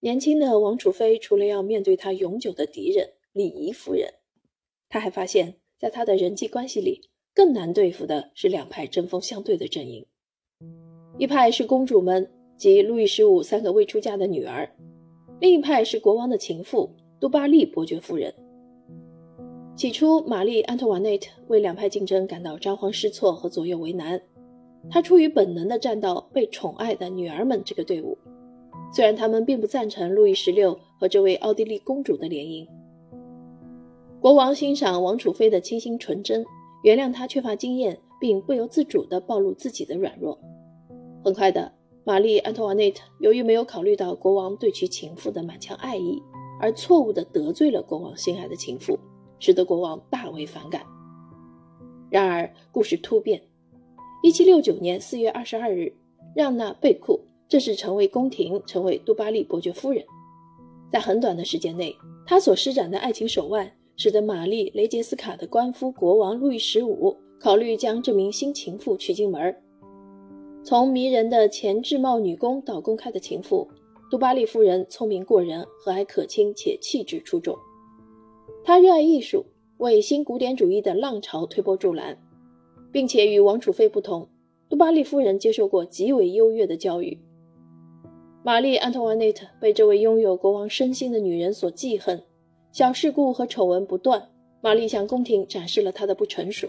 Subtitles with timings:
[0.00, 4.14] 年轻的王储妃除了要面对她永久的敌人李仪夫人，
[4.88, 10.06] 她还发现，在她的人际关系里，更难对付的是两派针锋相对的阵营。
[11.18, 14.70] 一派是公主们及路易十五三个未出嫁的女儿，
[15.40, 16.88] 另一派是国王的情妇
[17.18, 18.32] 杜巴利伯爵夫人。
[19.74, 24.22] 起初，玛丽·安托瓦内特为两派竞争感到张皇失措和左右为难，
[24.88, 28.16] 她出于本能地站到被宠爱的女儿们这个队伍。
[28.90, 32.66] 虽然他们并不赞成路易十六和这位奥地利公主的联姻，
[34.20, 36.44] 国王欣赏王储妃的清新纯真，
[36.82, 40.38] 原谅她缺乏经验，并不由自主地暴露自己的软弱。
[41.22, 41.70] 很快的，
[42.04, 46.22] 玛丽·安托瓦内特由于没有考虑到国王对其情妇的满腔爱意，
[46.58, 48.98] 而错误地得罪了国王心爱的情妇，
[49.38, 50.82] 使得国王大为反感。
[52.10, 53.42] 然而，故事突变。
[54.24, 55.92] 1769年4月22日，
[56.34, 57.20] 让娜·贝库。
[57.48, 60.04] 正式成为宫廷，成为杜巴利伯爵夫人。
[60.90, 69.56] 在很短的时间内，他所施展的爱情手腕，使得玛丽·雷杰斯卡的官夫国王路易十五考虑将这名新情妇娶进门。
[70.62, 73.66] 从迷人的前制帽女工到公开的情妇，
[74.10, 77.56] 杜巴利夫人聪明过人，和蔼可亲且气质出众。
[78.62, 79.46] 她热爱艺术，
[79.78, 82.18] 为新古典主义的浪潮推波助澜，
[82.92, 84.28] 并且与王储妃不同，
[84.68, 87.18] 杜巴利夫人接受过极为优越的教育。
[88.44, 92.22] 玛丽·安托瓦内特被这位拥有国王身心的女人所记恨，
[92.70, 94.30] 小事故和丑闻不断。
[94.60, 96.68] 玛丽向宫廷展示了她的不成熟。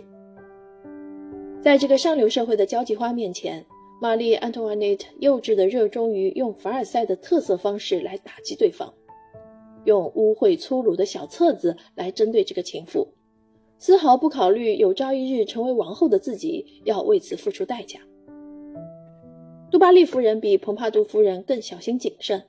[1.62, 3.66] 在这个上流社会的交际花面前，
[4.02, 8.92] 玛丽·安托瓦内特幼稚的热衷于用凡尔赛的特色方式来打击对方，
[9.86, 13.08] 用污秽粗鲁的小册子来针对这个情妇，
[13.78, 18.00] 丝毫不考虑有朝一日成为王后的自己要为此付出代价。
[19.72, 22.44] 杜巴利夫人比蓬帕杜夫人更小心谨慎，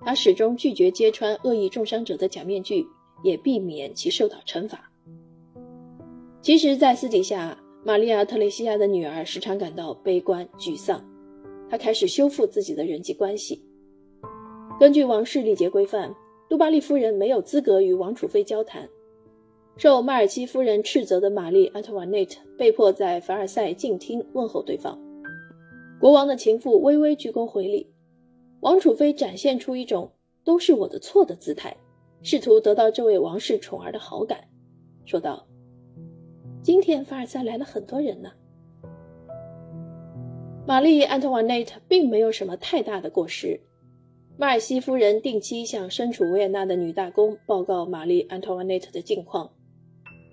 [0.00, 2.86] 她始终拒绝揭穿恶意重伤者的假面具，
[3.22, 4.90] 也避免其受到惩罚。
[6.40, 11.04] 其实，在私底下，玛利亚·特蕾西亚的女儿时常感到悲观沮丧。
[11.68, 13.62] 她开始修复自己的人际关系。
[14.80, 16.14] 根据王室礼节规范，
[16.48, 18.88] 杜巴利夫人没有资格与王储妃交谈。
[19.76, 24.98] 受马尔基夫人斥责的玛丽·安托瓦内特被迫在凡尔赛静听问候对方。
[26.02, 27.86] 国王的情妇微微鞠躬回礼，
[28.58, 30.10] 王储妃展现出一种
[30.42, 31.76] 都是我的错的姿态，
[32.22, 34.48] 试图得到这位王室宠儿的好感，
[35.04, 35.46] 说道
[36.60, 38.32] ：“今天凡尔赛来了很多人呢。”
[40.66, 43.60] 玛丽·安托瓦内特并没有什么太大的过失。
[44.36, 49.52] 马尔西夫人定期向身处维也纳的女大公报告玛丽·安托瓦内特的近况，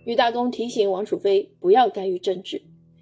[0.03, 2.59] 女大公提醒王储妃不要干预政治。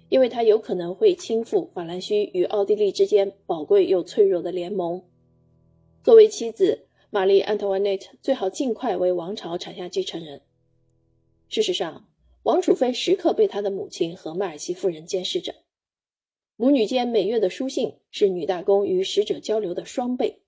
[0.08, 5.04] 因为他有可能会倾覆法兰西与奥地利之间宝贵又脆弱的联盟。
[6.02, 10.40] 作为妻子，玛丽·安托瓦内特最好尽快为王朝产下继承人。
[11.48, 12.08] 事实上，
[12.42, 15.54] 王储妃时刻被她的母亲和麦尔西夫人监视着。
[16.56, 20.40] 母女间每月的书信是女大公与使者交流的双倍。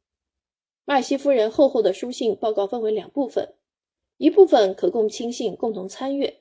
[0.85, 3.55] 麦西夫人厚厚的书信报告分为两部分，
[4.17, 6.41] 一部分可供亲信共同参阅。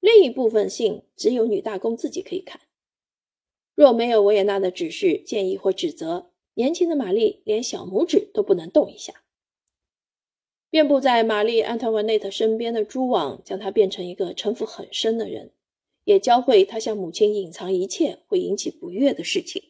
[0.00, 2.60] 另一部分信只有女大公自己可以看。
[3.74, 9.22] 若没有维也纳的指示、建议或指责，年轻的玛丽连小拇指都不能动一下。
[10.68, 15.52] 遍布在玛丽·安特文内特身边的蛛网，将她变成一个城府很深的人，
[16.04, 19.69] 也教会她向母亲隐藏一切会引起不悦的事情。